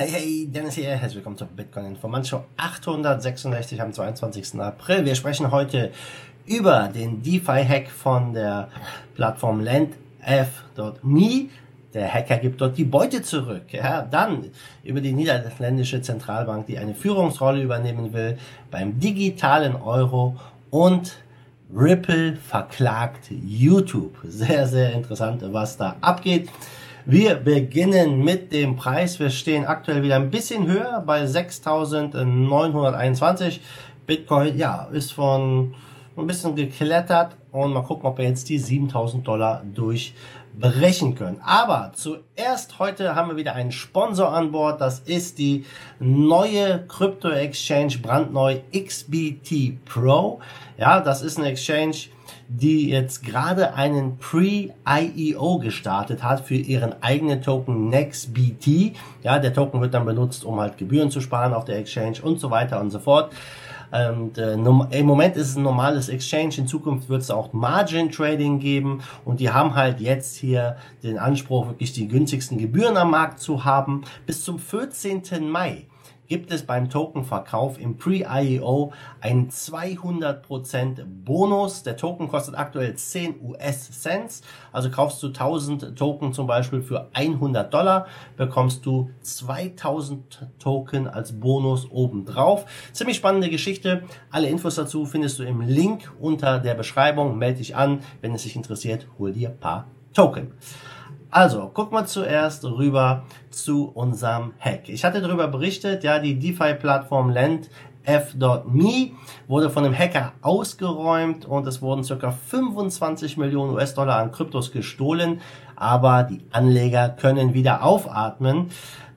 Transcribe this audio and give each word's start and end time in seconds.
Hey, 0.00 0.08
hey, 0.08 0.46
Dennis 0.46 0.76
hier, 0.76 0.96
herzlich 0.96 1.16
willkommen 1.16 1.36
zur 1.36 1.48
Bitcoin 1.48 1.84
Informant 1.84 2.26
Show 2.26 2.42
866 2.56 3.82
am 3.82 3.92
22. 3.92 4.58
April. 4.58 5.04
Wir 5.04 5.14
sprechen 5.14 5.50
heute 5.50 5.92
über 6.46 6.88
den 6.88 7.22
DeFi-Hack 7.22 7.90
von 7.90 8.32
der 8.32 8.70
Plattform 9.14 9.60
LandF.me. 9.60 11.50
Der 11.92 12.14
Hacker 12.14 12.38
gibt 12.38 12.62
dort 12.62 12.78
die 12.78 12.84
Beute 12.84 13.20
zurück. 13.20 13.64
Ja, 13.72 14.00
dann 14.00 14.46
über 14.84 15.02
die 15.02 15.12
niederländische 15.12 16.00
Zentralbank, 16.00 16.64
die 16.64 16.78
eine 16.78 16.94
Führungsrolle 16.94 17.60
übernehmen 17.60 18.14
will 18.14 18.38
beim 18.70 18.98
digitalen 18.98 19.76
Euro 19.76 20.34
und 20.70 21.18
Ripple 21.76 22.36
verklagt 22.36 23.30
YouTube. 23.30 24.16
Sehr, 24.24 24.66
sehr 24.66 24.94
interessant, 24.94 25.42
was 25.52 25.76
da 25.76 25.96
abgeht. 26.00 26.48
Wir 27.06 27.36
beginnen 27.36 28.22
mit 28.22 28.52
dem 28.52 28.76
Preis. 28.76 29.18
Wir 29.18 29.30
stehen 29.30 29.64
aktuell 29.64 30.02
wieder 30.02 30.16
ein 30.16 30.30
bisschen 30.30 30.66
höher 30.66 31.02
bei 31.06 31.24
6.921. 31.24 33.60
Bitcoin, 34.06 34.58
ja, 34.58 34.86
ist 34.92 35.12
von 35.12 35.74
ein 36.16 36.26
bisschen 36.26 36.54
geklettert 36.54 37.36
und 37.52 37.72
mal 37.72 37.80
gucken, 37.82 38.04
ob 38.06 38.18
wir 38.18 38.26
jetzt 38.26 38.50
die 38.50 38.60
7.000 38.60 39.22
Dollar 39.22 39.62
durchbrechen 39.74 41.14
können. 41.14 41.40
Aber 41.42 41.92
zuerst 41.94 42.78
heute 42.78 43.14
haben 43.14 43.30
wir 43.30 43.36
wieder 43.36 43.54
einen 43.54 43.72
Sponsor 43.72 44.34
an 44.34 44.52
Bord. 44.52 44.82
Das 44.82 45.00
ist 45.00 45.38
die 45.38 45.64
neue 46.00 46.84
Crypto 46.86 47.30
Exchange 47.30 47.96
brandneu 48.02 48.58
XBT 48.74 49.82
Pro. 49.86 50.40
Ja, 50.76 51.00
das 51.00 51.22
ist 51.22 51.38
eine 51.38 51.48
Exchange, 51.48 51.96
die 52.48 52.88
jetzt 52.88 53.24
gerade 53.24 53.74
einen 53.74 54.18
Pre-IEO 54.18 55.58
gestartet 55.58 56.22
hat 56.22 56.40
für 56.40 56.54
ihren 56.54 57.02
eigenen 57.02 57.42
Token 57.42 57.88
NextBT. 57.88 58.96
Ja, 59.22 59.38
der 59.38 59.52
Token 59.52 59.80
wird 59.80 59.94
dann 59.94 60.04
benutzt, 60.04 60.44
um 60.44 60.60
halt 60.60 60.78
Gebühren 60.78 61.10
zu 61.10 61.20
sparen 61.20 61.54
auf 61.54 61.64
der 61.64 61.78
Exchange 61.78 62.18
und 62.22 62.40
so 62.40 62.50
weiter 62.50 62.80
und 62.80 62.90
so 62.90 62.98
fort. 62.98 63.32
Und, 63.92 64.38
äh, 64.38 64.52
Im 64.54 65.06
Moment 65.06 65.36
ist 65.36 65.48
es 65.48 65.56
ein 65.56 65.64
normales 65.64 66.08
Exchange, 66.08 66.54
in 66.58 66.66
Zukunft 66.68 67.08
wird 67.08 67.22
es 67.22 67.30
auch 67.30 67.52
Margin 67.52 68.10
Trading 68.12 68.60
geben 68.60 69.02
und 69.24 69.40
die 69.40 69.50
haben 69.50 69.74
halt 69.74 70.00
jetzt 70.00 70.36
hier 70.36 70.76
den 71.02 71.18
Anspruch, 71.18 71.66
wirklich 71.66 71.92
die 71.92 72.06
günstigsten 72.06 72.58
Gebühren 72.58 72.96
am 72.96 73.10
Markt 73.10 73.40
zu 73.40 73.64
haben. 73.64 74.02
Bis 74.26 74.44
zum 74.44 74.60
14. 74.60 75.50
Mai 75.50 75.86
gibt 76.30 76.52
es 76.52 76.62
beim 76.62 76.88
Tokenverkauf 76.88 77.78
im 77.78 77.98
Pre-IEO 77.98 78.92
einen 79.20 79.50
200% 79.50 81.04
Bonus. 81.24 81.82
Der 81.82 81.96
Token 81.96 82.28
kostet 82.28 82.56
aktuell 82.56 82.94
10 82.94 83.40
US-Cents. 83.42 84.42
Also 84.72 84.90
kaufst 84.90 85.20
du 85.24 85.26
1000 85.26 85.98
Token 85.98 86.32
zum 86.32 86.46
Beispiel 86.46 86.82
für 86.82 87.08
100 87.14 87.74
Dollar, 87.74 88.06
bekommst 88.36 88.86
du 88.86 89.10
2000 89.22 90.46
Token 90.60 91.08
als 91.08 91.38
Bonus 91.38 91.90
obendrauf. 91.90 92.64
Ziemlich 92.92 93.16
spannende 93.16 93.50
Geschichte. 93.50 94.04
Alle 94.30 94.48
Infos 94.48 94.76
dazu 94.76 95.06
findest 95.06 95.40
du 95.40 95.42
im 95.42 95.60
Link 95.60 96.12
unter 96.20 96.60
der 96.60 96.74
Beschreibung. 96.74 97.38
Melde 97.38 97.58
dich 97.58 97.74
an. 97.74 98.02
Wenn 98.20 98.32
es 98.34 98.44
dich 98.44 98.54
interessiert, 98.54 99.08
hol 99.18 99.32
dir 99.32 99.48
ein 99.48 99.58
paar 99.58 99.88
Token. 100.14 100.52
Also, 101.32 101.70
guck 101.72 101.92
mal 101.92 102.06
zuerst 102.06 102.64
rüber 102.64 103.22
zu 103.50 103.88
unserem 103.94 104.52
Hack. 104.58 104.88
Ich 104.88 105.04
hatte 105.04 105.20
darüber 105.20 105.46
berichtet, 105.46 106.02
ja, 106.02 106.18
die 106.18 106.36
DeFi-Plattform 106.38 107.30
Lend 107.30 107.70
F.me 108.02 109.12
wurde 109.46 109.70
von 109.70 109.84
einem 109.84 109.96
Hacker 109.96 110.32
ausgeräumt 110.42 111.44
und 111.44 111.66
es 111.68 111.82
wurden 111.82 112.02
circa 112.02 112.32
25 112.32 113.36
Millionen 113.36 113.74
US-Dollar 113.74 114.16
an 114.16 114.32
Kryptos 114.32 114.72
gestohlen, 114.72 115.40
aber 115.76 116.24
die 116.24 116.40
Anleger 116.50 117.10
können 117.10 117.54
wieder 117.54 117.84
aufatmen, 117.84 118.70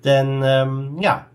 denn 0.04 0.42
ähm, 0.44 1.00
ja, 1.00 1.26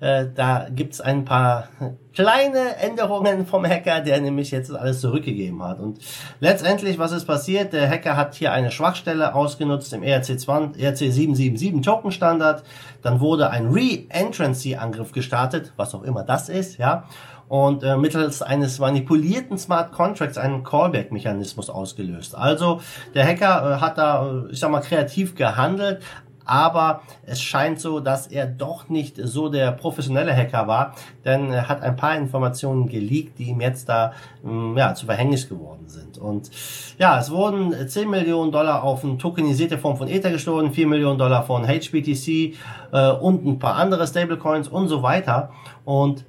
äh, 0.00 0.26
da 0.34 0.68
gibt's 0.70 1.00
ein 1.00 1.24
paar 1.24 1.68
kleine 2.14 2.76
Änderungen 2.76 3.46
vom 3.46 3.66
Hacker, 3.66 4.00
der 4.00 4.20
nämlich 4.20 4.50
jetzt 4.50 4.74
alles 4.74 5.00
zurückgegeben 5.00 5.62
hat. 5.62 5.80
Und 5.80 5.98
letztendlich, 6.40 6.98
was 6.98 7.12
ist 7.12 7.26
passiert? 7.26 7.72
Der 7.72 7.88
Hacker 7.88 8.16
hat 8.16 8.34
hier 8.34 8.52
eine 8.52 8.70
Schwachstelle 8.70 9.34
ausgenutzt 9.34 9.92
im 9.92 10.02
ERC, 10.02 10.38
20, 10.38 10.82
ERC 10.82 10.96
777 10.96 11.80
Token 11.82 12.12
Standard. 12.12 12.62
Dann 13.02 13.20
wurde 13.20 13.50
ein 13.50 13.68
Re-Entrancy-Angriff 13.68 15.12
gestartet, 15.12 15.72
was 15.76 15.94
auch 15.94 16.02
immer 16.02 16.24
das 16.24 16.48
ist, 16.48 16.78
ja 16.78 17.04
und 17.48 17.82
äh, 17.82 17.96
mittels 17.96 18.42
eines 18.42 18.78
manipulierten 18.78 19.58
Smart 19.58 19.92
Contracts 19.92 20.38
einen 20.38 20.62
Callback-Mechanismus 20.64 21.70
ausgelöst. 21.70 22.34
Also 22.34 22.80
der 23.14 23.26
Hacker 23.26 23.76
äh, 23.76 23.80
hat 23.80 23.98
da, 23.98 24.44
äh, 24.46 24.52
ich 24.52 24.60
sag 24.60 24.70
mal, 24.70 24.80
kreativ 24.80 25.34
gehandelt, 25.34 26.02
aber 26.48 27.02
es 27.26 27.42
scheint 27.42 27.78
so, 27.78 28.00
dass 28.00 28.26
er 28.26 28.46
doch 28.46 28.88
nicht 28.88 29.16
so 29.22 29.50
der 29.50 29.72
professionelle 29.72 30.34
Hacker 30.34 30.66
war, 30.66 30.94
denn 31.24 31.52
er 31.52 31.68
hat 31.68 31.82
ein 31.82 31.94
paar 31.94 32.16
Informationen 32.16 32.88
geleakt, 32.88 33.38
die 33.38 33.50
ihm 33.50 33.60
jetzt 33.60 33.88
da 33.88 34.12
mm, 34.42 34.76
ja, 34.78 34.94
zu 34.94 35.06
Verhängnis 35.06 35.48
geworden 35.48 35.86
sind. 35.88 36.16
Und 36.16 36.50
ja, 36.98 37.18
es 37.18 37.30
wurden 37.30 37.88
10 37.88 38.08
Millionen 38.08 38.50
Dollar 38.50 38.82
auf 38.82 39.04
eine 39.04 39.18
tokenisierte 39.18 39.76
Form 39.76 39.98
von 39.98 40.08
Ether 40.08 40.30
gestohlen, 40.30 40.72
4 40.72 40.86
Millionen 40.86 41.18
Dollar 41.18 41.44
von 41.44 41.66
HBTC 41.66 42.54
äh, 42.92 43.10
und 43.12 43.44
ein 43.44 43.58
paar 43.58 43.74
andere 43.74 44.06
Stablecoins 44.06 44.68
und 44.68 44.88
so 44.88 45.02
weiter. 45.02 45.50
Und 45.84 46.24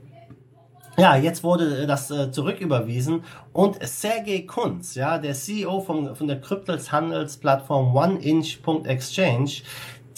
ja, 0.99 1.15
jetzt 1.15 1.45
wurde 1.45 1.87
das 1.87 2.11
äh, 2.11 2.29
zurücküberwiesen 2.29 3.23
und 3.53 3.81
Sergey 3.81 4.45
Kunz, 4.45 4.95
ja, 4.95 5.17
der 5.17 5.33
CEO 5.33 5.79
von, 5.79 6.13
von 6.13 6.27
der 6.27 6.41
Kryptos-Handelsplattform 6.41 7.95
OneInch.exchange, 7.95 9.61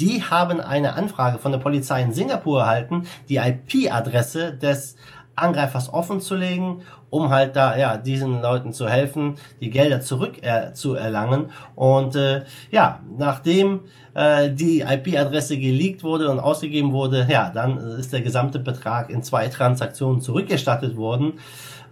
die 0.02 0.24
haben 0.24 0.60
eine 0.60 0.96
Anfrage 0.96 1.38
von 1.38 1.52
der 1.52 1.60
Polizei 1.60 2.02
in 2.02 2.12
Singapur 2.12 2.62
erhalten, 2.62 3.08
die 3.30 3.38
IP-Adresse 3.38 4.54
des 4.54 4.96
Angreifers 5.36 5.94
offenzulegen, 5.94 6.82
um 7.12 7.30
halt 7.30 7.56
da 7.56 7.78
ja 7.78 7.98
diesen 7.98 8.42
Leuten 8.42 8.74
zu 8.74 8.90
helfen, 8.90 9.36
die 9.60 9.70
Gelder 9.70 10.02
zurück 10.02 10.42
äh, 10.42 10.74
zu 10.74 10.96
erlangen. 10.96 11.52
Und 11.76 12.16
äh, 12.16 12.46
ja, 12.72 13.02
nachdem 13.18 13.82
äh, 14.16 14.50
die 14.50 14.82
IP-Adresse 14.82 15.58
geleakt 15.58 16.04
wurde 16.04 16.32
und 16.32 16.40
ausgegeben 16.40 16.94
wurde, 16.94 17.28
ja, 17.30 17.52
dann 17.54 17.78
ist 17.78 18.12
der 18.14 18.22
gesamte 18.22 18.58
Betrag 18.58 19.10
in 19.12 19.22
zwei 19.22 19.48
Transaktionen 19.50 20.22
zurückgestattet 20.22 20.98
worden. 20.98 21.34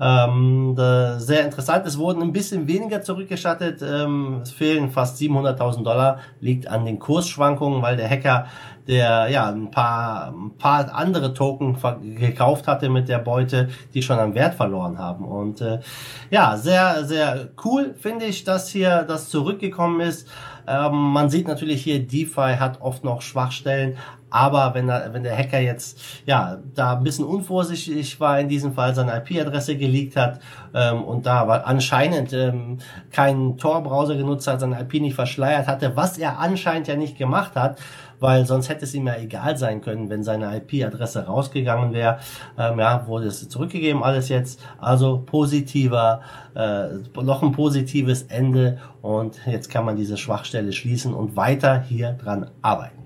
Ähm, 0.01 0.75
sehr 1.17 1.43
interessant. 1.43 1.85
Es 1.85 1.97
wurden 1.97 2.21
ein 2.21 2.31
bisschen 2.31 2.67
weniger 2.67 3.01
zurückgestattet. 3.01 3.81
Ähm, 3.81 4.39
es 4.43 4.51
fehlen 4.51 4.89
fast 4.91 5.19
700.000 5.19 5.83
Dollar. 5.83 6.19
Liegt 6.39 6.67
an 6.67 6.85
den 6.85 6.99
Kursschwankungen, 6.99 7.81
weil 7.81 7.97
der 7.97 8.09
Hacker, 8.09 8.47
der 8.87 9.27
ja 9.29 9.49
ein 9.49 9.71
paar, 9.71 10.29
ein 10.29 10.57
paar 10.57 10.93
andere 10.95 11.33
Token 11.33 11.77
gekauft 12.15 12.67
hatte 12.67 12.89
mit 12.89 13.09
der 13.09 13.19
Beute, 13.19 13.69
die 13.93 14.01
schon 14.01 14.19
an 14.19 14.35
Wert 14.35 14.55
verloren 14.55 14.97
haben. 14.97 15.08
Und 15.17 15.61
äh, 15.61 15.79
ja, 16.29 16.57
sehr, 16.57 17.05
sehr 17.05 17.49
cool 17.63 17.95
finde 17.97 18.25
ich, 18.25 18.43
dass 18.43 18.69
hier 18.69 19.03
das 19.03 19.29
zurückgekommen 19.29 20.01
ist. 20.01 20.27
Ähm, 20.67 20.93
man 20.93 21.29
sieht 21.29 21.47
natürlich 21.47 21.83
hier, 21.83 22.05
DeFi 22.05 22.57
hat 22.59 22.81
oft 22.81 23.03
noch 23.03 23.21
Schwachstellen, 23.21 23.97
aber 24.29 24.75
wenn, 24.75 24.87
er, 24.87 25.13
wenn 25.13 25.23
der 25.23 25.35
Hacker 25.35 25.59
jetzt 25.59 25.99
ja 26.25 26.59
da 26.75 26.95
ein 26.97 27.03
bisschen 27.03 27.25
unvorsichtig 27.25 28.19
war 28.19 28.39
in 28.39 28.47
diesem 28.47 28.73
Fall, 28.73 28.93
seine 28.93 29.17
IP-Adresse 29.17 29.77
geleakt 29.77 30.15
hat 30.15 30.39
ähm, 30.75 31.03
und 31.03 31.25
da 31.25 31.47
war 31.47 31.65
anscheinend 31.65 32.33
ähm, 32.33 32.77
keinen 33.11 33.57
Tor-Browser 33.57 34.15
genutzt 34.15 34.47
hat, 34.47 34.59
seine 34.59 34.79
IP 34.79 35.01
nicht 35.01 35.15
verschleiert 35.15 35.67
hatte, 35.67 35.95
was 35.95 36.19
er 36.19 36.37
anscheinend 36.37 36.87
ja 36.87 36.95
nicht 36.95 37.17
gemacht 37.17 37.55
hat, 37.55 37.79
weil 38.19 38.45
sonst 38.45 38.69
hätte 38.69 38.85
es 38.85 38.93
ihm 38.93 39.07
ja 39.07 39.15
egal 39.17 39.57
sein 39.57 39.81
können, 39.81 40.09
wenn 40.09 40.23
seine 40.23 40.55
IP-Adresse 40.57 41.25
rausgegangen 41.25 41.93
wäre. 41.93 42.19
Ähm, 42.57 42.79
ja, 42.79 43.07
wurde 43.07 43.27
es 43.27 43.47
zurückgegeben 43.49 44.03
alles 44.03 44.29
jetzt. 44.29 44.59
Also 44.79 45.23
positiver, 45.25 46.21
äh, 46.55 46.87
noch 47.21 47.43
ein 47.43 47.51
positives 47.51 48.23
Ende 48.23 48.79
und 49.01 49.39
jetzt 49.45 49.69
kann 49.69 49.85
man 49.85 49.95
diese 49.95 50.17
Schwachstelle 50.17 50.73
schließen 50.73 51.13
und 51.13 51.35
weiter 51.35 51.81
hier 51.81 52.13
dran 52.13 52.51
arbeiten. 52.61 52.99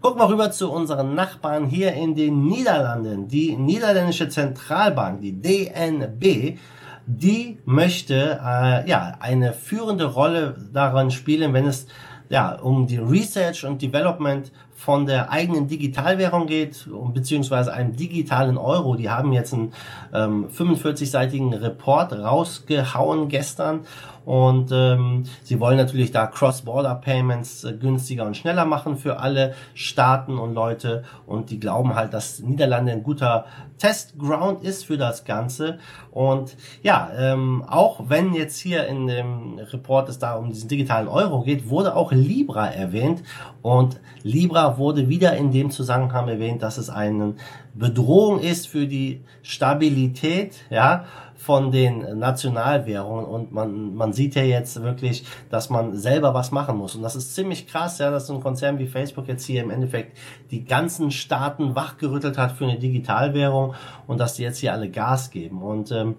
Gucken 0.00 0.20
wir 0.20 0.28
rüber 0.28 0.50
zu 0.50 0.72
unseren 0.72 1.14
Nachbarn 1.14 1.66
hier 1.66 1.92
in 1.92 2.16
den 2.16 2.46
Niederlanden. 2.46 3.28
Die 3.28 3.56
niederländische 3.56 4.28
Zentralbank, 4.28 5.20
die 5.20 5.40
DNB, 5.40 6.58
die 7.06 7.58
möchte 7.64 8.40
äh, 8.44 8.88
ja 8.88 9.16
eine 9.20 9.52
führende 9.52 10.06
Rolle 10.06 10.56
daran 10.72 11.12
spielen, 11.12 11.52
wenn 11.52 11.66
es 11.66 11.86
ja 12.32 12.54
um 12.54 12.86
die 12.86 12.96
Research 12.96 13.66
und 13.66 13.82
Development 13.82 14.50
von 14.74 15.04
der 15.04 15.30
eigenen 15.30 15.68
Digitalwährung 15.68 16.46
geht, 16.46 16.88
beziehungsweise 17.12 17.74
einem 17.74 17.94
digitalen 17.94 18.56
Euro. 18.56 18.96
Die 18.96 19.10
haben 19.10 19.32
jetzt 19.32 19.52
einen 19.52 19.74
ähm, 20.14 20.48
45-seitigen 20.48 21.52
Report 21.52 22.12
rausgehauen 22.14 23.28
gestern 23.28 23.80
und 24.24 24.70
ähm, 24.72 25.24
sie 25.42 25.58
wollen 25.58 25.76
natürlich 25.76 26.12
da 26.12 26.26
Cross-Border-Payments 26.26 27.64
äh, 27.64 27.72
günstiger 27.72 28.24
und 28.24 28.36
schneller 28.36 28.64
machen 28.64 28.96
für 28.96 29.18
alle 29.18 29.54
Staaten 29.74 30.38
und 30.38 30.54
Leute. 30.54 31.02
Und 31.26 31.50
die 31.50 31.58
glauben 31.58 31.94
halt, 31.94 32.14
dass 32.14 32.40
Niederlande 32.40 32.92
ein 32.92 33.02
guter 33.02 33.46
Testground 33.78 34.62
ist 34.62 34.84
für 34.84 34.96
das 34.96 35.24
Ganze. 35.24 35.78
Und 36.12 36.56
ja, 36.82 37.10
ähm, 37.18 37.64
auch 37.66 38.08
wenn 38.08 38.32
jetzt 38.34 38.58
hier 38.58 38.86
in 38.86 39.08
dem 39.08 39.58
Report 39.58 40.08
es 40.08 40.20
da 40.20 40.34
um 40.34 40.50
diesen 40.50 40.68
digitalen 40.68 41.08
Euro 41.08 41.42
geht, 41.42 41.68
wurde 41.68 41.96
auch 41.96 42.12
Libra 42.12 42.68
erwähnt. 42.68 43.22
Und 43.60 44.00
Libra 44.22 44.78
wurde 44.78 45.08
wieder 45.08 45.36
in 45.36 45.50
dem 45.50 45.70
Zusammenhang 45.70 46.28
erwähnt, 46.28 46.62
dass 46.62 46.78
es 46.78 46.90
eine 46.90 47.34
Bedrohung 47.74 48.38
ist 48.38 48.68
für 48.68 48.86
die 48.86 49.22
Stabilität, 49.42 50.54
ja, 50.70 51.06
von 51.42 51.72
den 51.72 52.20
Nationalwährungen 52.20 53.24
und 53.24 53.50
man, 53.50 53.96
man 53.96 54.12
sieht 54.12 54.36
ja 54.36 54.44
jetzt 54.44 54.80
wirklich, 54.80 55.24
dass 55.50 55.70
man 55.70 55.96
selber 55.96 56.34
was 56.34 56.52
machen 56.52 56.76
muss. 56.76 56.94
Und 56.94 57.02
das 57.02 57.16
ist 57.16 57.34
ziemlich 57.34 57.66
krass, 57.66 57.98
ja, 57.98 58.12
dass 58.12 58.28
so 58.28 58.34
ein 58.34 58.40
Konzern 58.40 58.78
wie 58.78 58.86
Facebook 58.86 59.26
jetzt 59.26 59.44
hier 59.44 59.60
im 59.64 59.70
Endeffekt 59.70 60.16
die 60.52 60.64
ganzen 60.64 61.10
Staaten 61.10 61.74
wachgerüttelt 61.74 62.38
hat 62.38 62.52
für 62.52 62.66
eine 62.66 62.78
Digitalwährung 62.78 63.74
und 64.06 64.20
dass 64.20 64.34
die 64.34 64.44
jetzt 64.44 64.58
hier 64.58 64.72
alle 64.72 64.88
Gas 64.88 65.32
geben. 65.32 65.62
Und 65.62 65.90
ähm, 65.90 66.14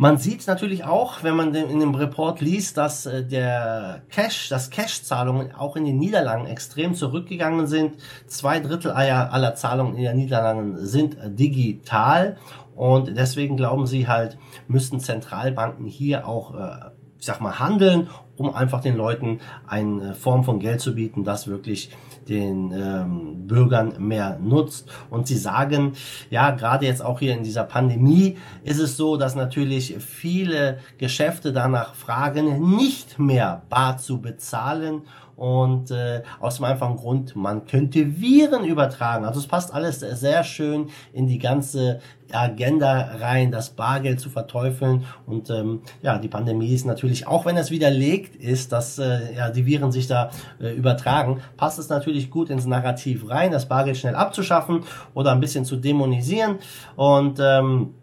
man 0.00 0.16
sieht 0.16 0.46
natürlich 0.46 0.84
auch, 0.84 1.22
wenn 1.24 1.36
man 1.36 1.54
in 1.54 1.78
dem 1.78 1.94
Report 1.94 2.40
liest, 2.40 2.78
dass 2.78 3.04
äh, 3.04 3.22
der 3.22 4.00
Cash, 4.08 4.48
dass 4.48 4.70
Cash-Zahlungen 4.70 5.54
auch 5.54 5.76
in 5.76 5.84
den 5.84 5.98
Niederlanden 5.98 6.46
extrem 6.46 6.94
zurückgegangen 6.94 7.66
sind. 7.66 7.96
Zwei 8.26 8.60
Drittel 8.60 8.92
aller 8.92 9.54
Zahlungen 9.56 9.96
in 9.96 10.04
den 10.04 10.16
Niederlanden 10.16 10.86
sind 10.86 11.18
digital 11.38 12.38
und 12.74 13.14
deswegen 13.14 13.58
glauben 13.58 13.86
sie 13.86 14.08
halt, 14.08 14.38
müssten 14.68 15.00
Zentralbanken 15.00 15.84
hier 15.84 16.26
auch, 16.26 16.54
äh, 16.54 16.92
ich 17.18 17.26
sag 17.26 17.42
mal, 17.42 17.58
handeln, 17.58 18.08
um 18.38 18.54
einfach 18.54 18.80
den 18.80 18.96
Leuten 18.96 19.40
eine 19.66 20.14
Form 20.14 20.44
von 20.44 20.60
Geld 20.60 20.80
zu 20.80 20.94
bieten, 20.94 21.24
das 21.24 21.46
wirklich 21.46 21.90
den 22.30 22.72
ähm, 22.72 23.46
Bürgern 23.46 23.94
mehr 23.98 24.38
nutzt. 24.40 24.88
Und 25.10 25.26
sie 25.26 25.36
sagen, 25.36 25.92
ja, 26.30 26.52
gerade 26.52 26.86
jetzt 26.86 27.04
auch 27.04 27.18
hier 27.18 27.34
in 27.34 27.42
dieser 27.42 27.64
Pandemie 27.64 28.38
ist 28.64 28.78
es 28.78 28.96
so, 28.96 29.16
dass 29.16 29.34
natürlich 29.34 29.96
viele 29.98 30.78
Geschäfte 30.96 31.52
danach 31.52 31.94
fragen, 31.94 32.76
nicht 32.76 33.18
mehr 33.18 33.62
bar 33.68 33.98
zu 33.98 34.20
bezahlen 34.20 35.02
und 35.40 35.90
äh, 35.90 36.22
aus 36.38 36.56
dem 36.56 36.66
einfachen 36.66 36.96
Grund, 36.96 37.34
man 37.34 37.64
könnte 37.64 38.20
Viren 38.20 38.62
übertragen. 38.62 39.24
Also 39.24 39.40
es 39.40 39.46
passt 39.46 39.72
alles 39.72 40.00
sehr 40.00 40.44
schön 40.44 40.90
in 41.14 41.26
die 41.26 41.38
ganze 41.38 42.00
Agenda 42.34 43.16
rein, 43.20 43.50
das 43.50 43.70
Bargeld 43.70 44.20
zu 44.20 44.30
verteufeln. 44.30 45.04
Und 45.26 45.50
ähm, 45.50 45.82
ja, 46.02 46.18
die 46.18 46.28
Pandemie 46.28 46.72
ist 46.72 46.86
natürlich, 46.86 47.26
auch 47.26 47.46
wenn 47.46 47.56
es 47.56 47.70
widerlegt 47.70 48.36
ist, 48.36 48.72
dass 48.72 48.98
äh, 48.98 49.34
ja, 49.36 49.50
die 49.50 49.66
Viren 49.66 49.92
sich 49.92 50.06
da 50.06 50.30
äh, 50.60 50.70
übertragen, 50.70 51.40
passt 51.56 51.78
es 51.78 51.88
natürlich 51.88 52.30
gut 52.30 52.50
ins 52.50 52.66
Narrativ 52.66 53.28
rein, 53.28 53.50
das 53.50 53.66
Bargeld 53.66 53.96
schnell 53.96 54.14
abzuschaffen 54.14 54.84
oder 55.14 55.32
ein 55.32 55.40
bisschen 55.40 55.64
zu 55.64 55.76
dämonisieren. 55.76 56.58
Und 56.96 57.38
ähm, 57.40 57.94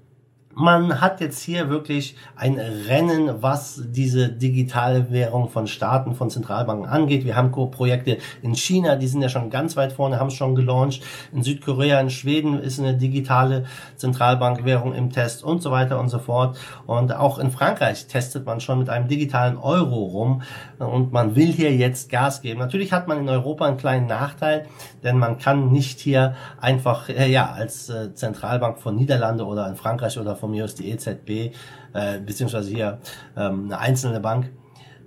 man 0.58 1.02
hat 1.02 1.22
jetzt 1.22 1.40
hier 1.40 1.70
wirklich 1.70 2.16
ein 2.36 2.58
Rennen, 2.58 3.44
was 3.44 3.84
diese 3.86 4.30
digitale 4.30 5.12
Währung 5.12 5.50
von 5.50 5.68
Staaten, 5.68 6.16
von 6.16 6.32
Zentralbanken 6.32 6.88
angeht. 6.88 7.26
Wir 7.26 7.36
haben 7.36 7.52
Projekte 7.52 8.18
in 8.42 8.56
China, 8.56 8.96
die 8.96 9.08
sind 9.08 9.22
ja 9.22 9.30
schon 9.30 9.52
ganz 9.52 9.78
weit 9.78 9.94
vorne, 9.94 10.20
haben 10.20 10.30
es 10.30 10.34
schon 10.34 10.56
gelauncht. 10.56 11.04
In 11.32 11.44
Südkorea, 11.44 12.00
in 12.00 12.10
Schweden 12.10 12.60
ist 12.60 12.80
eine 12.80 12.96
digitale 12.96 13.66
Zentralbankwährung 13.98 14.96
im 14.96 15.12
Test 15.12 15.44
und 15.44 15.62
so 15.62 15.70
weiter 15.70 16.00
und 16.00 16.10
so 16.10 16.18
fort. 16.18 16.58
Und 16.88 17.16
auch 17.16 17.38
in 17.38 17.52
Frankreich 17.52 18.08
testet 18.08 18.48
man 18.48 18.60
schon 18.60 18.80
mit 18.80 18.90
einem 18.90 19.08
digitalen 19.08 19.58
Euro 19.58 20.06
rum 20.06 20.42
und 20.80 21.14
man 21.14 21.36
will 21.36 21.52
hier 21.52 21.76
jetzt 21.76 22.10
Gas 22.10 22.42
geben. 22.42 22.60
Natürlich 22.60 22.92
hat 22.94 23.08
man 23.08 23.20
in 23.20 23.30
Europa 23.30 23.66
einen 23.66 23.78
kleinen 23.78 24.08
Nachteil, 24.08 24.66
denn 25.04 25.20
man 25.20 25.38
kann 25.38 25.72
nicht 25.72 26.00
hier 26.00 26.34
einfach, 26.60 27.10
äh, 27.10 27.30
ja, 27.30 27.52
als 27.52 27.90
äh, 27.90 28.16
Zentralbank 28.16 28.80
von 28.80 28.96
Niederlande 28.96 29.46
oder 29.46 29.68
in 29.68 29.76
Frankreich 29.76 30.18
oder 30.18 30.36
von 30.36 30.47
von 30.48 30.52
mir 30.52 30.64
aus 30.64 30.76
die 30.76 30.90
EZB, 30.90 31.54
äh, 31.94 32.20
beziehungsweise 32.26 32.70
hier 32.70 33.00
ähm, 33.36 33.66
eine 33.66 33.80
einzelne 33.80 34.22
Bank, 34.22 34.50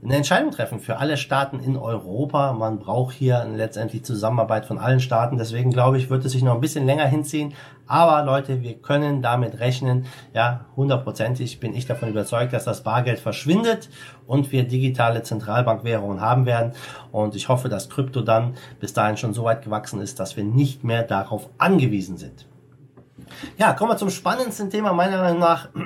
eine 0.03 0.17
Entscheidung 0.17 0.51
treffen 0.51 0.81
für 0.81 0.97
alle 0.97 1.19
Staaten 1.19 1.61
in 1.61 1.77
Europa. 1.77 2.55
Man 2.55 2.79
braucht 2.79 3.15
hier 3.15 3.47
letztendlich 3.55 4.03
Zusammenarbeit 4.03 4.65
von 4.65 4.79
allen 4.79 5.01
Staaten. 5.01 5.37
Deswegen 5.37 5.73
glaube 5.73 5.99
ich, 5.99 6.09
wird 6.09 6.25
es 6.25 6.33
sich 6.33 6.43
noch 6.43 6.55
ein 6.55 6.61
bisschen 6.61 6.87
länger 6.87 7.07
hinziehen. 7.07 7.53
Aber 7.87 8.25
Leute, 8.25 8.63
wir 8.63 8.75
können 8.75 9.21
damit 9.21 9.61
rechnen. 9.61 10.07
Ja, 10.33 10.65
hundertprozentig 10.75 11.61
bin 11.61 11.75
ich 11.75 11.85
davon 11.85 12.09
überzeugt, 12.09 12.55
dass 12.55 12.65
das 12.65 12.83
Bargeld 12.83 13.19
verschwindet 13.19 13.91
und 14.27 14.53
wir 14.53 14.65
digitale 14.65 15.23
Zentralbankwährungen 15.23 16.23
haben 16.23 16.47
werden. 16.47 16.73
Und 17.13 17.35
ich 17.35 17.49
hoffe, 17.49 17.69
dass 17.69 17.91
Krypto 17.91 18.23
dann 18.23 18.55
bis 18.79 18.95
dahin 18.95 19.19
schon 19.19 19.35
so 19.35 19.45
weit 19.45 19.63
gewachsen 19.63 20.01
ist, 20.01 20.19
dass 20.19 20.35
wir 20.37 20.45
nicht 20.45 20.83
mehr 20.83 21.03
darauf 21.03 21.51
angewiesen 21.59 22.17
sind. 22.17 22.47
Ja, 23.57 23.73
kommen 23.73 23.93
wir 23.93 23.97
zum 23.97 24.11
spannendsten 24.11 24.71
Thema 24.71 24.93
meiner 24.93 25.21
Meinung 25.21 25.41
nach. 25.41 25.69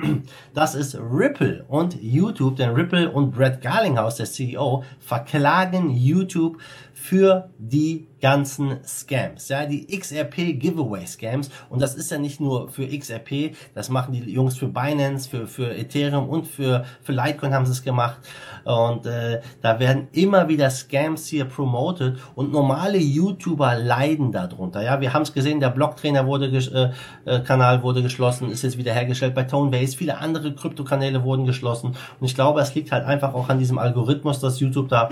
Das 0.53 0.73
ist 0.73 0.95
Ripple 0.95 1.65
und 1.67 2.01
YouTube, 2.01 2.55
denn 2.55 2.69
Ripple 2.69 3.11
und 3.11 3.31
Brett 3.31 3.61
Garlinghouse, 3.61 4.15
der 4.15 4.25
CEO, 4.25 4.83
verklagen 4.99 5.89
YouTube 5.89 6.57
für 6.95 7.49
die 7.59 8.07
ganzen 8.21 8.79
Scams, 8.85 9.49
ja, 9.49 9.65
die 9.65 9.85
XRP 9.85 10.57
Giveaway 10.57 11.05
Scams. 11.05 11.49
Und 11.69 11.81
das 11.81 11.93
ist 11.93 12.09
ja 12.09 12.17
nicht 12.17 12.39
nur 12.39 12.69
für 12.69 12.87
XRP, 12.87 13.53
das 13.75 13.89
machen 13.89 14.13
die 14.13 14.31
Jungs 14.31 14.57
für 14.57 14.67
Binance, 14.67 15.29
für 15.29 15.45
für 15.45 15.75
Ethereum 15.75 16.29
und 16.29 16.47
für 16.47 16.85
für 17.03 17.11
Litecoin 17.11 17.53
haben 17.53 17.65
sie 17.65 17.73
es 17.73 17.83
gemacht. 17.83 18.17
Und 18.63 19.05
äh, 19.05 19.41
da 19.61 19.79
werden 19.79 20.07
immer 20.13 20.47
wieder 20.47 20.69
Scams 20.69 21.27
hier 21.27 21.45
promoted 21.45 22.17
und 22.33 22.51
normale 22.53 22.97
YouTuber 22.97 23.75
leiden 23.75 24.31
darunter, 24.31 24.81
ja, 24.81 25.01
wir 25.01 25.13
haben 25.13 25.23
es 25.23 25.33
gesehen, 25.33 25.59
der 25.59 25.69
Blocktrainer 25.69 26.25
wurde 26.25 26.47
äh, 26.47 26.91
äh, 27.29 27.41
Kanal 27.41 27.83
wurde 27.83 28.01
geschlossen, 28.01 28.49
ist 28.49 28.63
jetzt 28.63 28.77
wieder 28.77 28.93
hergestellt 28.93 29.35
bei 29.35 29.43
Tonebase, 29.43 29.97
viele 29.97 30.17
andere 30.17 30.55
Kryptokanäle 30.55 31.23
wurden 31.23 31.45
geschlossen. 31.45 31.95
Und 32.19 32.25
ich 32.25 32.35
glaube, 32.35 32.61
es 32.61 32.73
liegt 32.73 32.93
halt 32.93 33.05
einfach 33.05 33.33
auch 33.33 33.49
an 33.49 33.59
diesem 33.59 33.77
Algorithmus, 33.77 34.39
dass 34.39 34.61
YouTube 34.61 34.87
da 34.87 35.09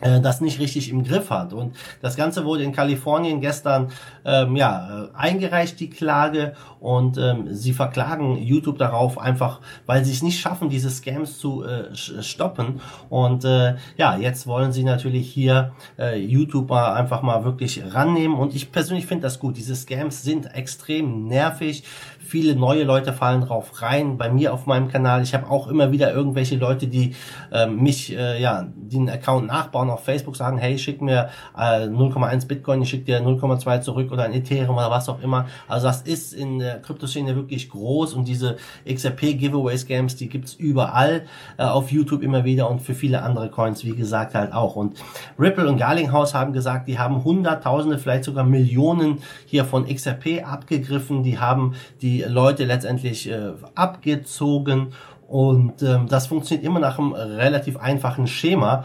das 0.00 0.40
nicht 0.40 0.58
richtig 0.58 0.90
im 0.90 1.04
Griff 1.04 1.30
hat. 1.30 1.52
Und 1.52 1.76
das 2.02 2.16
Ganze 2.16 2.44
wurde 2.44 2.64
in 2.64 2.72
Kalifornien 2.72 3.40
gestern 3.40 3.90
ähm, 4.24 4.56
ja, 4.56 5.04
äh, 5.04 5.08
eingereicht, 5.14 5.78
die 5.78 5.88
Klage. 5.88 6.54
Und 6.80 7.16
ähm, 7.16 7.54
sie 7.54 7.72
verklagen 7.72 8.36
YouTube 8.36 8.76
darauf 8.76 9.18
einfach, 9.18 9.60
weil 9.86 10.04
sie 10.04 10.12
es 10.12 10.22
nicht 10.22 10.40
schaffen, 10.40 10.68
diese 10.68 10.90
Scams 10.90 11.38
zu 11.38 11.64
äh, 11.64 11.94
stoppen. 11.94 12.80
Und 13.08 13.44
äh, 13.44 13.76
ja, 13.96 14.16
jetzt 14.16 14.46
wollen 14.46 14.72
sie 14.72 14.84
natürlich 14.84 15.30
hier 15.30 15.72
äh, 15.98 16.18
YouTuber 16.18 16.94
einfach 16.94 17.22
mal 17.22 17.44
wirklich 17.44 17.82
rannehmen. 17.94 18.36
Und 18.36 18.54
ich 18.54 18.72
persönlich 18.72 19.06
finde 19.06 19.22
das 19.22 19.38
gut. 19.38 19.56
Diese 19.56 19.76
Scams 19.76 20.22
sind 20.22 20.54
extrem 20.54 21.26
nervig. 21.26 21.84
Viele 22.18 22.56
neue 22.56 22.84
Leute 22.84 23.12
fallen 23.12 23.42
drauf 23.42 23.82
rein. 23.82 24.18
Bei 24.18 24.30
mir 24.30 24.52
auf 24.52 24.66
meinem 24.66 24.88
Kanal, 24.88 25.22
ich 25.22 25.34
habe 25.34 25.48
auch 25.50 25.68
immer 25.68 25.92
wieder 25.92 26.12
irgendwelche 26.12 26.56
Leute, 26.56 26.86
die 26.88 27.14
äh, 27.52 27.66
mich, 27.66 28.16
äh, 28.16 28.40
ja, 28.40 28.66
den 28.74 29.08
Account 29.08 29.46
nachbauen 29.46 29.83
auf 29.90 30.04
Facebook, 30.04 30.36
sagen, 30.36 30.58
hey, 30.58 30.78
schick 30.78 31.02
mir 31.02 31.28
äh, 31.56 31.86
0,1 31.86 32.46
Bitcoin, 32.46 32.82
ich 32.82 32.90
schick 32.90 33.04
dir 33.04 33.20
0,2 33.20 33.80
zurück 33.80 34.12
oder 34.12 34.24
ein 34.24 34.32
Ethereum 34.32 34.76
oder 34.76 34.90
was 34.90 35.08
auch 35.08 35.20
immer. 35.22 35.46
Also 35.68 35.86
das 35.88 36.02
ist 36.02 36.32
in 36.32 36.60
der 36.60 36.80
Kryptoszene 36.80 37.36
wirklich 37.36 37.68
groß 37.68 38.14
und 38.14 38.26
diese 38.26 38.56
XRP 38.88 39.38
Giveaway 39.38 39.76
Scams, 39.76 40.16
die 40.16 40.28
gibt's 40.28 40.54
überall 40.54 41.26
äh, 41.58 41.64
auf 41.64 41.90
YouTube 41.90 42.22
immer 42.22 42.44
wieder 42.44 42.70
und 42.70 42.80
für 42.80 42.94
viele 42.94 43.22
andere 43.22 43.50
Coins, 43.50 43.84
wie 43.84 43.94
gesagt, 43.94 44.34
halt 44.34 44.52
auch. 44.52 44.76
Und 44.76 44.96
Ripple 45.38 45.68
und 45.68 45.76
Garlinghouse 45.76 46.32
haben 46.34 46.52
gesagt, 46.52 46.88
die 46.88 46.98
haben 46.98 47.24
Hunderttausende, 47.24 47.98
vielleicht 47.98 48.24
sogar 48.24 48.44
Millionen 48.44 49.18
hier 49.46 49.64
von 49.64 49.86
XRP 49.86 50.42
abgegriffen, 50.46 51.22
die 51.22 51.38
haben 51.38 51.74
die 52.00 52.14
die 52.14 52.22
Leute 52.22 52.64
letztendlich 52.64 53.30
äh, 53.30 53.52
abgezogen 53.74 54.92
und 55.26 55.82
ähm, 55.82 56.06
das 56.06 56.26
funktioniert 56.26 56.66
immer 56.66 56.78
nach 56.78 56.98
einem 56.98 57.12
relativ 57.12 57.78
einfachen 57.78 58.26
Schema. 58.26 58.84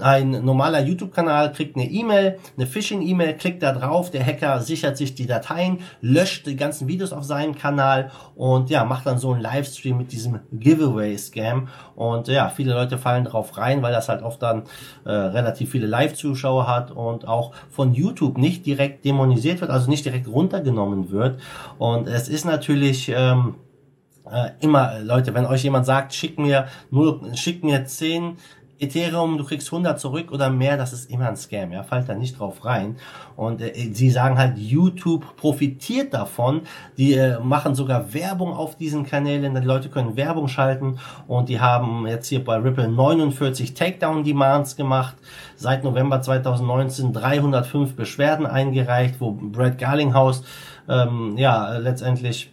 Ein 0.00 0.44
normaler 0.44 0.80
YouTube-Kanal 0.80 1.52
kriegt 1.52 1.76
eine 1.76 1.90
E-Mail, 1.90 2.38
eine 2.56 2.66
Phishing-E-Mail, 2.66 3.34
klickt 3.34 3.62
da 3.62 3.72
drauf, 3.72 4.10
der 4.10 4.24
Hacker 4.24 4.60
sichert 4.60 4.96
sich 4.96 5.14
die 5.14 5.26
Dateien, 5.26 5.78
löscht 6.00 6.46
die 6.46 6.56
ganzen 6.56 6.88
Videos 6.88 7.12
auf 7.12 7.24
seinem 7.24 7.54
Kanal 7.54 8.10
und 8.36 8.70
ja, 8.70 8.84
macht 8.84 9.06
dann 9.06 9.18
so 9.18 9.32
einen 9.32 9.42
Livestream 9.42 9.96
mit 9.96 10.12
diesem 10.12 10.40
Giveaway-Scam. 10.52 11.68
Und 11.96 12.28
ja, 12.28 12.48
viele 12.48 12.74
Leute 12.74 12.98
fallen 12.98 13.24
drauf 13.24 13.56
rein, 13.58 13.82
weil 13.82 13.92
das 13.92 14.08
halt 14.08 14.22
oft 14.22 14.42
dann 14.42 14.64
äh, 15.04 15.10
relativ 15.10 15.70
viele 15.70 15.86
Live-Zuschauer 15.86 16.66
hat 16.66 16.90
und 16.90 17.26
auch 17.26 17.52
von 17.70 17.94
YouTube 17.94 18.38
nicht 18.38 18.66
direkt 18.66 19.04
dämonisiert 19.04 19.60
wird, 19.60 19.70
also 19.70 19.90
nicht 19.90 20.04
direkt 20.04 20.28
runtergenommen 20.28 21.10
wird. 21.10 21.40
Und 21.78 22.08
es 22.08 22.28
ist 22.28 22.44
natürlich... 22.44 23.12
Ähm, 23.14 23.54
äh, 24.30 24.50
immer, 24.60 25.00
Leute, 25.00 25.34
wenn 25.34 25.46
euch 25.46 25.62
jemand 25.64 25.86
sagt, 25.86 26.12
schick 26.12 26.38
mir 26.38 26.66
nur, 26.90 27.34
schick 27.34 27.64
mir 27.64 27.84
zehn 27.86 28.36
Ethereum, 28.80 29.38
du 29.38 29.44
kriegst 29.44 29.72
100 29.72 29.98
zurück 29.98 30.30
oder 30.32 30.50
mehr, 30.50 30.76
das 30.76 30.92
ist 30.92 31.10
immer 31.10 31.28
ein 31.28 31.36
Scam, 31.36 31.72
ja, 31.72 31.82
fallt 31.82 32.08
da 32.08 32.14
nicht 32.14 32.38
drauf 32.38 32.64
rein. 32.64 32.96
Und 33.36 33.60
äh, 33.60 33.72
sie 33.92 34.10
sagen 34.10 34.38
halt, 34.38 34.58
YouTube 34.58 35.36
profitiert 35.36 36.14
davon, 36.14 36.62
die 36.96 37.14
äh, 37.14 37.40
machen 37.40 37.74
sogar 37.74 38.14
Werbung 38.14 38.52
auf 38.52 38.76
diesen 38.76 39.04
Kanälen, 39.04 39.54
die 39.54 39.66
Leute 39.66 39.88
können 39.88 40.16
Werbung 40.16 40.48
schalten 40.48 40.98
und 41.26 41.48
die 41.48 41.60
haben 41.60 42.06
jetzt 42.06 42.28
hier 42.28 42.44
bei 42.44 42.56
Ripple 42.56 42.88
49 42.88 43.74
Takedown-Demands 43.74 44.76
gemacht, 44.76 45.16
seit 45.56 45.84
November 45.84 46.20
2019 46.22 47.12
305 47.12 47.96
Beschwerden 47.96 48.46
eingereicht, 48.46 49.16
wo 49.20 49.32
Brad 49.32 49.78
Garlinghouse 49.78 50.44
ähm, 50.88 51.36
ja 51.36 51.78
letztendlich 51.78 52.52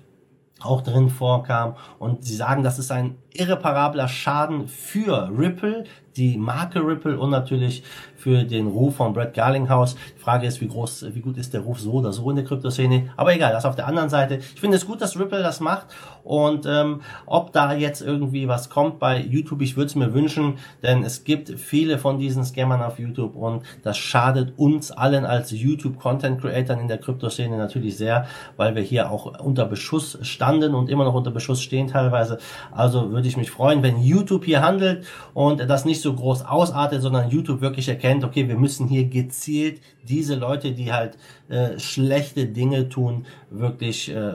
auch 0.62 0.82
drin 0.82 1.10
vorkam. 1.10 1.76
Und 2.00 2.24
sie 2.26 2.36
sagen, 2.36 2.64
das 2.64 2.80
ist 2.80 2.92
ein 2.92 3.18
irreparabler 3.34 4.08
Schaden 4.08 4.68
für 4.68 5.30
Ripple, 5.36 5.86
die 6.18 6.38
Marke 6.38 6.80
Ripple 6.80 7.20
und 7.20 7.30
natürlich 7.30 7.84
für 8.16 8.44
den 8.44 8.68
Ruf 8.68 8.96
von 8.96 9.14
Brett 9.14 9.34
Garlinghouse. 9.34 9.96
Die 10.18 10.22
Frage 10.22 10.48
ist, 10.48 10.62
wie 10.62 10.68
groß, 10.68 11.08
wie 11.14 11.22
gut 11.22 11.38
ist 11.38 11.54
der 11.54 11.62
Ruf 11.62 11.80
so 11.80 11.94
oder 11.94 12.12
so 12.12 12.30
in 12.30 12.38
der 12.38 12.46
Kryptoszene. 12.46 13.10
Aber 13.18 13.36
egal, 13.36 13.52
das 13.52 13.66
auf 13.66 13.76
der 13.76 13.88
anderen 13.88 14.10
Seite. 14.10 14.38
Ich 14.38 14.60
finde 14.60 14.78
es 14.78 14.86
gut, 14.86 15.02
dass 15.02 15.20
Ripple 15.20 15.44
das 15.44 15.60
macht 15.60 15.88
und 16.24 16.66
ähm, 16.66 17.02
ob 17.26 17.52
da 17.54 17.74
jetzt 17.74 18.02
irgendwie 18.02 18.48
was 18.48 18.70
kommt 18.70 19.00
bei 19.00 19.20
YouTube, 19.20 19.62
ich 19.62 19.78
würde 19.78 19.88
es 19.88 19.96
mir 19.96 20.14
wünschen, 20.14 20.58
denn 20.82 21.04
es 21.04 21.24
gibt 21.24 21.60
viele 21.60 22.00
von 22.00 22.18
diesen 22.18 22.44
Scammern 22.44 22.82
auf 22.82 22.98
YouTube 22.98 23.36
und 23.36 23.64
das 23.84 23.98
schadet 23.98 24.58
uns 24.58 24.92
allen 24.92 25.26
als 25.26 25.52
YouTube 25.52 26.00
Content 26.00 26.42
Creators 26.42 26.80
in 26.80 26.88
der 26.88 26.98
Kryptoszene 26.98 27.58
natürlich 27.58 27.98
sehr, 27.98 28.26
weil 28.58 28.76
wir 28.76 28.82
hier 28.82 29.12
auch 29.12 29.40
unter 29.40 29.66
Beschuss 29.66 30.18
standen 30.22 30.74
und 30.74 30.90
immer 30.90 31.04
noch 31.04 31.14
unter 31.14 31.32
Beschuss 31.32 31.62
stehen 31.62 31.88
teilweise. 31.88 32.40
Also 32.72 33.12
würde 33.12 33.28
ich 33.28 33.38
mich 33.38 33.52
freuen, 33.52 33.84
wenn 33.84 34.02
YouTube 34.02 34.46
hier 34.46 34.64
handelt 34.64 35.06
und 35.34 35.60
das 35.70 35.86
nicht 35.86 36.02
so 36.02 36.05
groß 36.14 36.46
ausartet, 36.46 37.02
sondern 37.02 37.30
YouTube 37.30 37.62
wirklich 37.62 37.88
erkennt, 37.90 38.24
okay, 38.24 38.48
wir 38.48 38.58
müssen 38.58 38.88
hier 38.88 39.06
gezielt 39.06 39.82
diese 40.04 40.36
Leute, 40.36 40.74
die 40.74 40.94
halt 40.94 41.18
äh, 41.50 41.80
schlechte 41.80 42.46
Dinge 42.46 42.90
tun, 42.90 43.26
wirklich 43.50 44.14
äh, 44.14 44.34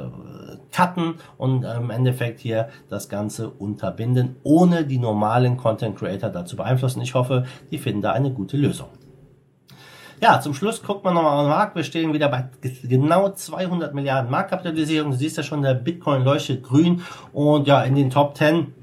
cutten 0.74 1.14
und 1.38 1.64
äh, 1.64 1.76
im 1.76 1.90
Endeffekt 1.90 2.40
hier 2.40 2.68
das 2.88 3.08
Ganze 3.08 3.50
unterbinden, 3.50 4.36
ohne 4.42 4.84
die 4.84 4.98
normalen 4.98 5.56
Content 5.56 5.96
Creator 5.96 6.30
dazu 6.30 6.56
beeinflussen. 6.56 7.00
Ich 7.02 7.14
hoffe, 7.14 7.44
die 7.70 7.78
finden 7.78 8.02
da 8.02 8.12
eine 8.12 8.32
gute 8.32 8.56
Lösung. 8.56 8.88
Ja, 10.22 10.38
zum 10.38 10.52
Schluss 10.52 10.82
guckt 10.82 11.02
man 11.02 11.14
nochmal 11.14 11.32
auf 11.32 11.44
den 11.44 11.48
Markt. 11.48 11.76
Wir 11.76 11.84
stehen 11.84 12.12
wieder 12.12 12.28
bei 12.28 12.44
genau 12.82 13.30
200 13.30 13.94
Milliarden 13.94 14.30
Marktkapitalisierung. 14.30 15.12
Du 15.12 15.16
siehst 15.16 15.38
ja 15.38 15.42
schon, 15.42 15.62
der 15.62 15.72
Bitcoin 15.72 16.24
leuchtet 16.24 16.62
grün 16.62 17.02
und 17.32 17.66
ja, 17.66 17.82
in 17.84 17.94
den 17.94 18.10
Top 18.10 18.36
10 18.36 18.74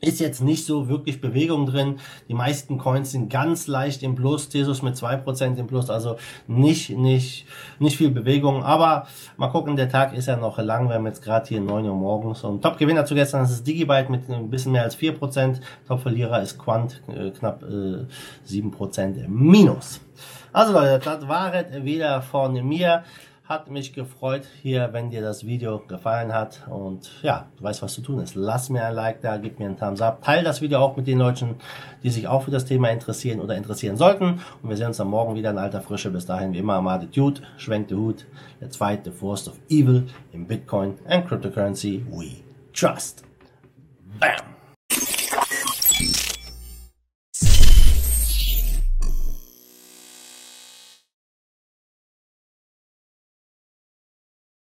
ist 0.00 0.20
jetzt 0.20 0.42
nicht 0.42 0.64
so 0.64 0.88
wirklich 0.88 1.20
Bewegung 1.20 1.66
drin. 1.66 1.98
Die 2.28 2.34
meisten 2.34 2.78
Coins 2.78 3.12
sind 3.12 3.30
ganz 3.30 3.66
leicht 3.66 4.02
im 4.02 4.14
Plus, 4.14 4.48
Tesos 4.48 4.82
mit 4.82 4.94
2% 4.94 5.56
im 5.56 5.66
Plus, 5.66 5.90
also 5.90 6.16
nicht, 6.46 6.90
nicht, 6.90 7.46
nicht 7.78 7.96
viel 7.96 8.10
Bewegung. 8.10 8.62
Aber 8.62 9.06
mal 9.36 9.48
gucken, 9.48 9.76
der 9.76 9.88
Tag 9.88 10.14
ist 10.14 10.26
ja 10.26 10.36
noch 10.36 10.58
lang. 10.58 10.88
Wir 10.88 10.94
haben 10.94 11.06
jetzt 11.06 11.22
gerade 11.22 11.46
hier 11.48 11.60
9 11.60 11.84
Uhr 11.84 11.94
morgens. 11.94 12.44
Und 12.44 12.62
Top-Gewinner 12.62 13.04
zu 13.04 13.14
gestern 13.14 13.42
das 13.42 13.52
ist 13.52 13.66
Digibyte 13.66 14.10
mit 14.10 14.28
ein 14.30 14.50
bisschen 14.50 14.72
mehr 14.72 14.84
als 14.84 14.96
4%. 14.96 15.60
Top-Verlierer 15.86 16.42
ist 16.42 16.58
Quant, 16.58 17.02
äh, 17.08 17.30
knapp 17.30 17.62
äh, 17.62 18.06
7% 18.48 19.28
Minus. 19.28 20.00
Also 20.52 20.72
Leute, 20.72 20.98
das 21.04 21.28
war 21.28 21.54
es 21.54 21.84
wieder 21.84 22.22
von 22.22 22.54
mir. 22.66 23.04
Hat 23.50 23.68
mich 23.68 23.92
gefreut 23.92 24.46
hier, 24.62 24.90
wenn 24.92 25.10
dir 25.10 25.22
das 25.22 25.44
Video 25.44 25.80
gefallen 25.80 26.32
hat. 26.32 26.68
Und 26.70 27.10
ja, 27.20 27.48
du 27.56 27.64
weißt, 27.64 27.82
was 27.82 27.94
zu 27.94 28.00
tun 28.00 28.20
ist. 28.20 28.36
Lass 28.36 28.70
mir 28.70 28.84
ein 28.84 28.94
Like 28.94 29.22
da, 29.22 29.38
gib 29.38 29.58
mir 29.58 29.66
einen 29.66 29.76
Thumbs 29.76 30.00
up. 30.00 30.22
Teil 30.22 30.44
das 30.44 30.60
Video 30.60 30.78
auch 30.78 30.96
mit 30.96 31.08
den 31.08 31.18
Leuten, 31.18 31.56
die 32.04 32.10
sich 32.10 32.28
auch 32.28 32.44
für 32.44 32.52
das 32.52 32.64
Thema 32.64 32.90
interessieren 32.90 33.40
oder 33.40 33.56
interessieren 33.56 33.96
sollten. 33.96 34.40
Und 34.62 34.68
wir 34.68 34.76
sehen 34.76 34.86
uns 34.86 34.98
dann 34.98 35.08
morgen 35.08 35.34
wieder 35.34 35.50
in 35.50 35.58
alter 35.58 35.80
Frische. 35.80 36.10
Bis 36.10 36.26
dahin, 36.26 36.52
wie 36.52 36.58
immer, 36.58 36.74
Amade 36.74 37.08
Dude, 37.08 37.40
schwenkt 37.56 37.90
den 37.90 37.98
Hut. 37.98 38.24
Fight 38.70 39.04
the 39.04 39.10
force 39.10 39.48
of 39.48 39.58
evil 39.68 40.04
in 40.32 40.46
Bitcoin 40.46 40.94
and 41.08 41.26
cryptocurrency 41.26 42.04
we 42.08 42.44
trust. 42.72 43.24
Bam! 44.20 44.59